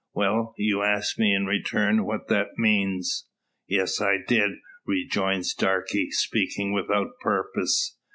[0.15, 3.27] Well; you asked me in return what that means?"
[3.67, 7.97] "Yes, I did," rejoins Darke, speaking without purpose.